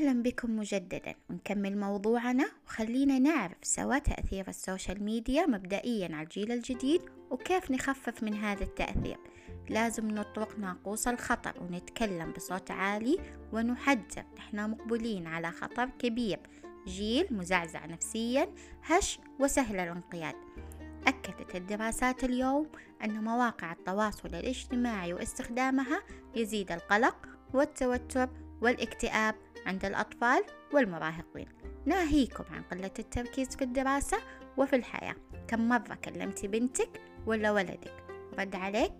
[0.00, 1.14] أهلا بكم مجددا.
[1.30, 8.22] ونكمل موضوعنا وخلينا نعرف سوا تأثير ال social media مبدئيا على الجيل الجديد وكيف نخفف
[8.22, 9.16] من هذا التأثير.
[9.68, 13.18] لازم نطرق ناقوس الخطر ونتكلم بصوت عالي
[13.52, 14.24] ونحذر.
[14.38, 16.38] نحن مقبلين على خطر كبير.
[16.86, 18.48] جيل مزعزع نفسيا
[18.84, 20.34] هش وسهل الانقياد.
[21.06, 22.66] أكدت الدراسات اليوم
[23.04, 26.02] أن مواقع التواصل الاجتماعي واستخدامها
[26.34, 28.28] يزيد القلق والتوتر
[28.60, 29.34] والاكتئاب
[29.66, 31.48] عند الأطفال والمراهقين.
[31.86, 34.18] ناهيكم عن قلة التركيز في الدراسة
[34.56, 35.14] وفي الحياة.
[35.48, 38.04] كم مرة كلمتي بنتك ولا ولدك؟
[38.38, 38.92] رد عليك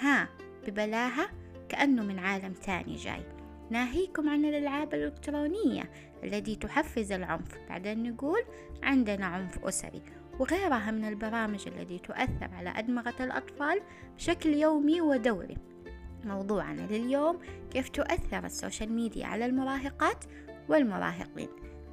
[0.00, 0.28] ها
[0.66, 1.30] ببلاها
[1.68, 3.22] كأنه من عالم تاني جاي.
[3.70, 5.90] ناهيكم عن الألعاب الإلكترونية
[6.24, 7.58] التي تحفز العنف.
[7.68, 8.40] بعدين نقول
[8.82, 10.02] عندنا عنف أسري.
[10.40, 13.80] وغيرها من البرامج التي تؤثر على أدمغة الأطفال
[14.16, 15.56] بشكل يومي ودوري.
[16.26, 17.38] موضوعنا لليوم
[17.72, 20.24] كيف تؤثر ال social media على المراهقات
[20.68, 21.48] والمراهقين؟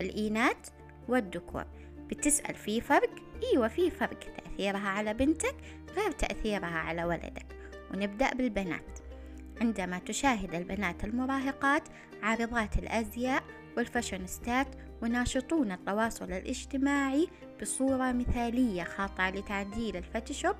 [0.00, 0.66] الإناث
[1.08, 1.64] والذكور.
[2.10, 3.10] بتسأل في فرق؟
[3.52, 4.18] أيوة في فرق.
[4.18, 5.54] تأثيرها على بنتك
[5.96, 7.46] غير تأثيرها على ولدك.
[7.94, 8.98] ونبدأ بالبنات.
[9.60, 11.82] عندما تشاهد البنات المراهقات
[12.22, 13.42] عارضات الأزياء
[13.76, 14.66] والفاشينيستات
[15.02, 17.28] وناشطون التواصل الاجتماعي
[17.62, 20.56] بصورة مثالية خاضعة لتعديل الفوتوشوب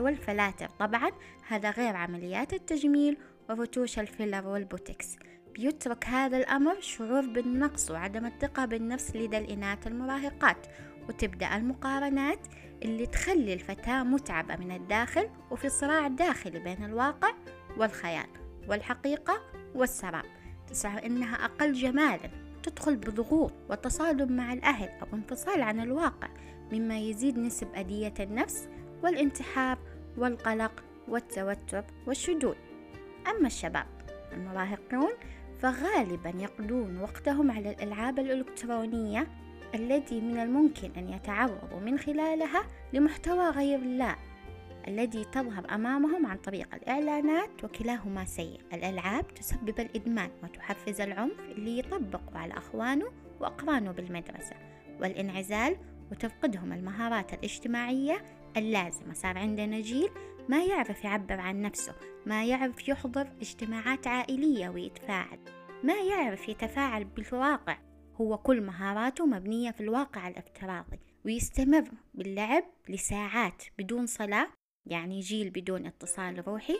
[0.00, 0.68] والفلاتر.
[0.78, 1.10] طبعا
[1.48, 3.16] هذا غير عمليات التجميل
[3.50, 5.16] وتاتش ال filler والبوتوكس.
[5.54, 10.66] بيترك هذا الأمر شعور بالنقص وعدم الثقة بالنفس لدى الإناث المراهقات
[11.08, 12.38] وتبدأ المقارنات
[12.82, 17.30] اللي تخلي الفتاة متعبة من الداخل وفي صراع داخلي بين الواقع
[17.76, 18.26] والخيال
[18.68, 19.40] والحقيقة
[19.74, 20.24] والسراب.
[20.66, 22.30] تشعر إنها أقل جمالا
[22.62, 26.28] تدخل بضغوط وتصادم مع الأهل أو انفصال عن الواقع
[26.72, 28.68] مما يزيد نسب أذية النفس
[29.02, 29.78] والانتحار
[30.18, 32.54] والقلق والتوتر والشذوذ
[33.26, 33.86] أما الشباب
[34.32, 35.10] المراهقون
[35.58, 39.26] فغالبا يقضون وقتهم على الألعاب الإلكترونية
[39.74, 44.16] التي من الممكن أن يتعرضوا من خلالها لمحتوى غير الله
[44.88, 48.60] الذي تظهر أمامهم عن طريق الإعلانات وكلاهما سيء.
[48.72, 53.06] الألعاب تسبب الإدمان وتحفز العنف اللي يطبقه على أخوانه
[53.40, 54.56] وأقرانه بالمدرسة
[55.00, 55.76] والإنعزال
[56.10, 58.22] وتفقدهم المهارات الاجتماعية
[58.56, 60.10] اللازمة صار عندنا جيل
[60.48, 61.94] ما يعرف يعبر عن نفسه
[62.26, 65.38] ما يعرف يحضر اجتماعات عائلية ويتفاعل
[65.84, 67.78] ما يعرف يتفاعل بالواقع.
[68.20, 74.48] هو كل مهاراته مبنية في الواقع الافتراضي ويستمر باللعب لساعات بدون صلاة
[74.86, 76.76] يعني جيل بدون اتصال روحي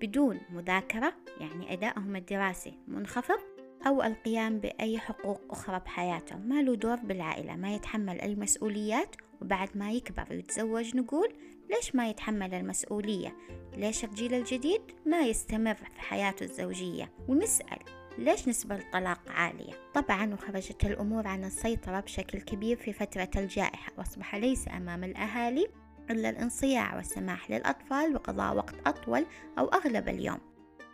[0.00, 3.38] بدون مذاكرة يعني أدائهم الدراسي منخفض
[3.86, 9.68] أو القيام بأي حقوق أخرى بحياتهم ما له دور بالعائلة ما يتحمل أي مسؤوليات وبعد
[9.74, 11.28] ما يكبر ويتزوج نقول
[11.70, 13.36] ليش ما يتحمل المسؤولية؟
[13.76, 17.78] ليش الجيل الجديد ما يستمر في حياته الزوجية؟ ونسأل
[18.18, 24.34] ليش نسبة الطلاق عالية؟ طبعا وخرجت الأمور عن السيطرة بشكل كبير في فترة الجائحة وأصبح
[24.34, 25.66] ليس أمام الأهالي
[26.10, 29.26] إلا الانصياع والسماح للأطفال بقضاء وقت أطول
[29.58, 30.38] أو أغلب اليوم.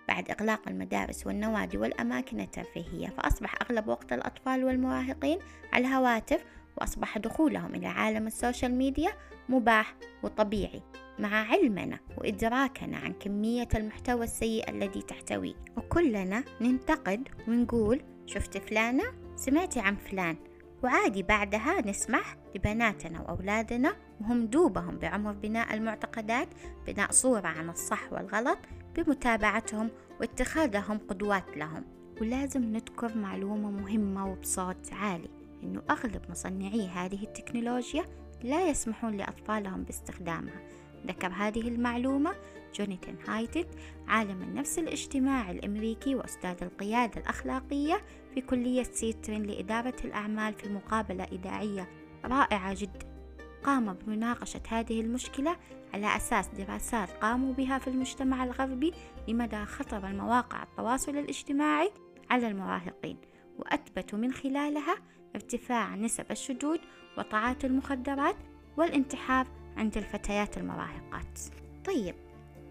[0.08, 5.38] بعد إغلاق المدارس والنوادي والأماكن الترفيهية فأصبح أغلب وقت الأطفال والمراهقين
[5.72, 6.44] على الهواتف
[6.80, 9.10] وأصبح دخولهم إلى عالم السوشيال ميديا
[9.48, 10.82] مباح وطبيعي
[11.18, 15.54] مع علمنا وإدراكنا عن كمية المحتوى السيء الذي تحتويه.
[15.76, 19.04] وكلنا ننتقد ونقول شفت فلانة
[19.36, 20.36] سمعتي عن فلان.
[20.82, 26.48] وعادي بعدها نسمح لبناتنا وأولادنا وهم دوبهم بعمر بناء المعتقدات
[26.86, 28.58] بناء صورة عن الصح والغلط
[28.96, 29.90] بمتابعتهم
[30.20, 31.84] واتخاذهم قدوات لهم.
[32.20, 35.37] ولازم نذكر معلومة مهمة وبصوت عالي.
[35.62, 38.04] إنه أغلب مصنعي هذه التكنولوجيا
[38.42, 40.60] لا يسمحون لأطفالهم باستخدامها.
[41.06, 42.34] ذكر هذه المعلومة
[42.74, 43.66] جونيتان هايتد
[44.08, 48.02] عالم النفس الاجتماعي الأمريكي وأستاذ القيادة الأخلاقية
[48.34, 51.88] في كلية سيترين لإدارة الأعمال في مقابلة إذاعية
[52.24, 53.18] رائعة جدا.
[53.64, 55.56] قام بمناقشة هذه المشكلة
[55.94, 58.92] على أساس دراسات قاموا بها في المجتمع الغربي
[59.28, 61.90] لمدى خطر المواقع التواصل الاجتماعي
[62.30, 63.16] على المراهقين.
[63.58, 64.96] وأثبتوا من خلالها
[65.34, 66.78] ارتفاع نسب الشذوذ
[67.18, 68.36] وطاعات المخدرات
[68.76, 69.46] والانتحار
[69.76, 71.38] عند الفتيات المراهقات.
[71.84, 72.14] طيب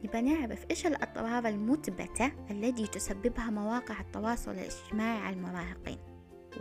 [0.03, 5.97] يبقى نعرف إيش الأضرار المثبتة التي تسببها مواقع التواصل الاجتماعي على المراهقين؟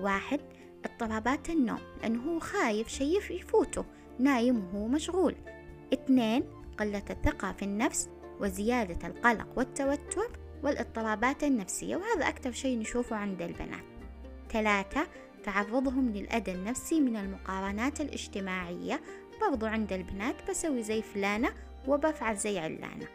[0.00, 0.40] واحد
[0.84, 3.84] اضطرابات النوم لأنه هو خايف شيء يفوته
[4.18, 5.34] نايم وهو مشغول.
[5.92, 6.44] اثنين
[6.78, 8.08] قلة الثقة في النفس
[8.40, 10.30] وزيادة القلق والتوتر
[10.62, 13.95] والإضطرابات النفسية وهذا أكثر شيء نشوفه عند البنات.
[14.50, 15.06] ثلاثة
[15.44, 19.00] تعرضهم للأذى النفسي من المقارنات الاجتماعية
[19.40, 21.48] برضو عند البنات بسوي زي فلانة
[21.88, 23.08] وبفعل زي علانة.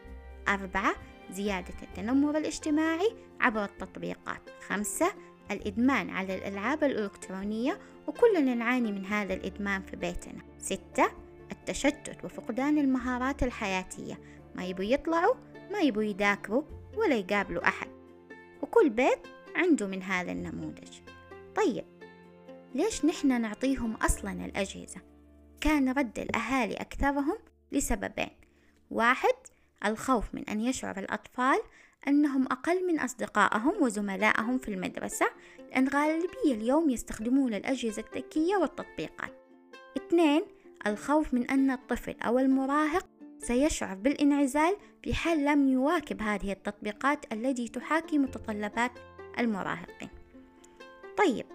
[0.47, 0.95] أربعة
[1.31, 4.49] زيادة التنمر الاجتماعي عبر التطبيقات.
[4.67, 5.13] خمسة
[5.51, 10.41] الإدمان على الألعاب الإلكترونية وكلنا نعاني من هذا الإدمان في بيتنا.
[10.59, 11.11] ستة
[11.51, 14.19] التشتت وفقدان المهارات الحياتية.
[14.55, 15.35] ما يبوا يطلعوا
[15.71, 16.63] ما يبوا يذاكروا
[16.97, 17.87] ولا يقابلوا أحد.
[18.61, 20.99] وكل بيت عنده من هذا النموذج.
[21.55, 21.85] طيب
[22.75, 25.01] ليش نحن نعطيهم أصلا الأجهزة؟
[25.61, 27.37] كان رد الأهالي أكثرهم
[27.71, 28.31] لسببين.
[28.91, 29.33] واحد
[29.85, 31.59] الخوف من أن يشعر الأطفال
[32.07, 35.25] أنهم أقل من أصدقائهم وزملائهم في المدرسة
[35.71, 39.33] لأن غالبية اليوم يستخدمون الأجهزة الذكية والتطبيقات.
[39.97, 40.41] اثنين
[40.87, 43.05] الخوف من أن الطفل أو المراهق
[43.39, 48.91] سيشعر بالإنعزال في حال لم يواكب هذه التطبيقات التي تحاكي متطلبات
[49.39, 50.20] المراهقين.
[51.17, 51.45] طيب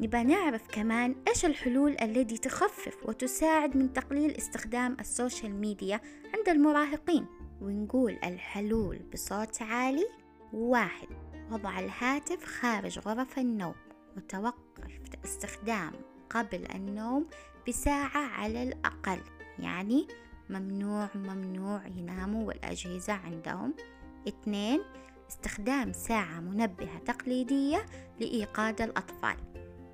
[0.00, 6.00] نبى نعرف كمان إيش الحلول التي تخفف وتساعد من تقليل استخدام السوشيال ميديا
[6.34, 7.26] عند المراهقين.
[7.60, 10.06] ونقول الحلول بصوت عالي.
[10.52, 11.08] واحد
[11.50, 13.74] وضع الهاتف خارج غرف النوم.
[14.16, 15.92] وتوقف استخدام
[16.30, 17.26] قبل النوم
[17.68, 19.20] بساعة على الأقل.
[19.58, 20.08] يعني
[20.50, 23.74] ممنوع ممنوع يناموا والأجهزة عندهم.
[24.28, 24.80] اثنين
[25.28, 27.86] استخدام ساعة منبهة تقليدية
[28.20, 29.36] لإيقاد الأطفال.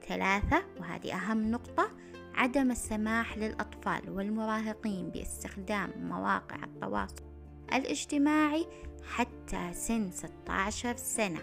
[0.08, 1.90] ثلاثة وهذه أهم نقطة
[2.34, 7.24] عدم السماح للأطفال والمراهقين باستخدام مواقع التواصل
[7.72, 8.66] الاجتماعي
[9.04, 11.40] حتى سن 16 سنة.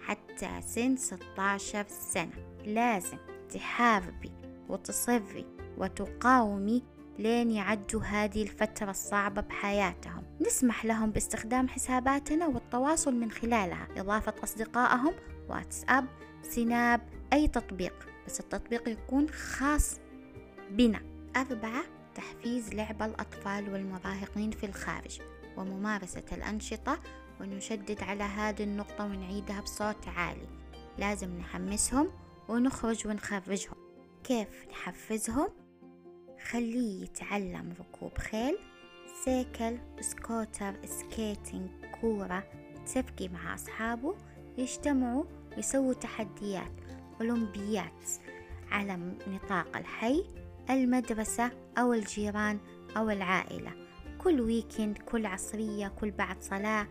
[0.00, 2.50] حتى سن 16 سنة.
[2.64, 3.18] لازم
[3.54, 4.32] تحاربي
[4.68, 5.46] وتصري
[5.78, 6.82] وتقاومي
[7.20, 10.24] لين يعدوا هذه الفترة الصعبة بحياتهم.
[10.40, 13.88] نسمح لهم باستخدام حساباتنا والتواصل من خلالها.
[13.96, 15.12] إضافة أصدقائهم
[15.48, 16.06] واتساب
[16.42, 17.00] سناب
[17.32, 17.94] أي تطبيق.
[18.26, 20.00] بس التطبيق يكون خاص
[20.70, 21.00] بنا.
[21.36, 21.82] أربعة
[22.14, 25.20] تحفيز لعب الأطفال والمراهقين في الخارج
[25.56, 27.00] وممارسة الأنشطة
[27.40, 30.48] ونشدد على هذه النقطة ونعيدها بصوت عالي.
[30.98, 32.10] لازم نحمسهم
[32.48, 33.74] ونخرج ونخرجهم.
[34.24, 35.59] كيف نحفزهم؟
[36.50, 38.58] خليه يتعلم ركوب خيل
[39.24, 42.44] cycle scooter skating كورة
[42.94, 44.14] تبكي مع أصحابه
[44.58, 45.24] يجتمعوا
[45.58, 46.72] يسووا تحديات
[47.20, 48.10] أولمبيات
[48.70, 50.24] على نطاق الحي
[50.70, 52.58] المدرسة أو الجيران
[52.96, 53.72] أو العائلة.
[54.18, 56.86] كل ويكند كل عصرية كل بعد صلاة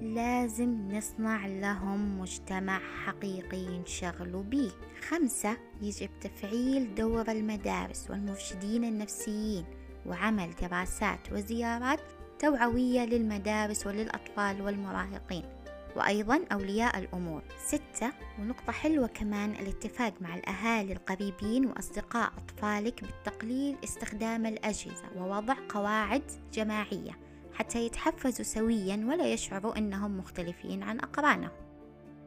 [0.00, 4.72] لازم نصنع لهم مجتمع حقيقي ينشغلوا به.
[5.08, 9.64] خمسة يجب تفعيل دور المدارس والمرشدين النفسيين
[10.06, 12.00] وعمل دراسات وزيارات
[12.38, 15.44] توعوية للمدارس وللأطفال والمراهقين.
[15.96, 17.42] وأيضا أولياء الأمور.
[17.66, 26.22] ستة ونقطة حلوة كمان الاتفاق مع الأهالي القريبين وأصدقاء أطفالك بالتقليل استخدام الأجهزة ووضع قواعد
[26.52, 27.25] جماعية.
[27.58, 31.50] حتى يتحفزوا سويا ولا يشعروا أنهم مختلفين عن أقرانهم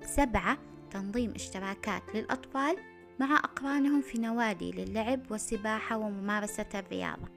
[0.02, 0.58] سبعة
[0.92, 2.78] تنظيم اشتراكات للأطفال
[3.20, 7.28] مع أقرانهم في نوادي للعب والسباحة وممارسة الرياضة.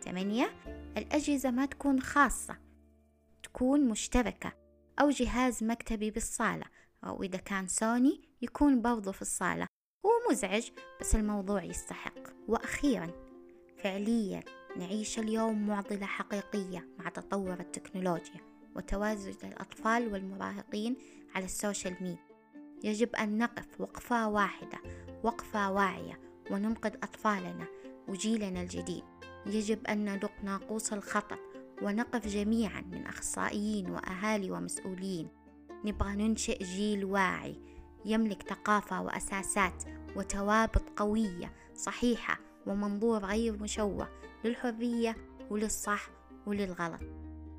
[0.00, 0.50] ثمانية
[0.96, 2.56] الأجهزة ما تكون خاصة
[3.42, 4.52] تكون مشتركة
[5.00, 6.64] أو جهاز مكتبي بالصالة
[7.04, 9.66] أو إذا كان سوني يكون برضو في الصالة.
[10.06, 10.70] هو مزعج
[11.00, 12.18] بس الموضوع يستحق.
[12.48, 13.29] وأخيرا
[13.82, 14.42] فعليا
[14.76, 18.40] نعيش اليوم معضلة حقيقية مع تطور التكنولوجيا
[18.76, 20.96] وتواجد الأطفال والمراهقين
[21.34, 22.30] على السوشيال ميديا.
[22.84, 24.78] يجب أن نقف وقفة واحدة
[25.22, 27.66] وقفة واعية وننقذ أطفالنا
[28.08, 29.04] وجيلنا الجديد.
[29.46, 31.38] يجب أن ندق ناقوس الخطر
[31.82, 35.28] ونقف جميعا من أخصائيين وأهالي ومسؤولين.
[35.84, 37.60] نبغى ننشئ جيل واعي
[38.04, 39.84] يملك ثقافة وأساسات
[40.16, 44.08] وتوابط قوية صحيحة ومنظور غير مشوه
[44.44, 45.16] للحرية
[45.50, 46.10] وللصح
[46.46, 47.00] وللغلط.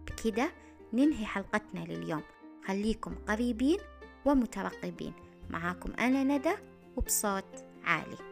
[0.07, 0.51] بكده
[0.93, 2.21] ننهي حلقتنا لليوم.
[2.67, 3.77] خليكم قريبين
[4.25, 5.13] ومترقبين.
[5.49, 6.53] معاكم أنا ندى
[6.97, 8.30] وبصوت عالي.